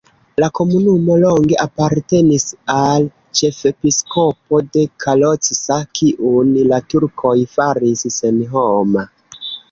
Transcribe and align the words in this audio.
La 0.41 0.47
komunumo 0.59 1.15
longe 1.23 1.57
apartenis 1.63 2.45
al 2.75 3.03
ĉefepiskopo 3.39 4.61
de 4.77 4.85
Kalocsa, 5.05 5.77
kiun 5.99 6.49
la 6.71 6.79
turkoj 6.95 7.35
faris 7.57 8.03
senhoma. 8.17 9.05